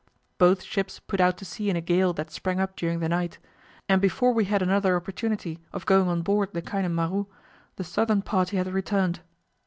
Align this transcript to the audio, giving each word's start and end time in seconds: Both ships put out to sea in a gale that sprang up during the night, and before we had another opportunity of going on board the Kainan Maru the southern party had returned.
Both 0.39 0.63
ships 0.63 0.99
put 0.99 1.21
out 1.21 1.37
to 1.37 1.45
sea 1.45 1.69
in 1.69 1.75
a 1.75 1.79
gale 1.79 2.11
that 2.13 2.31
sprang 2.31 2.59
up 2.59 2.75
during 2.75 3.01
the 3.01 3.07
night, 3.09 3.37
and 3.87 4.01
before 4.01 4.33
we 4.33 4.45
had 4.45 4.63
another 4.63 4.95
opportunity 4.95 5.59
of 5.71 5.85
going 5.85 6.07
on 6.07 6.23
board 6.23 6.53
the 6.55 6.61
Kainan 6.63 6.95
Maru 6.95 7.27
the 7.75 7.83
southern 7.83 8.23
party 8.23 8.57
had 8.57 8.65
returned. 8.65 9.19